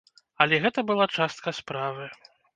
[0.45, 2.11] Але гэта была частка справы.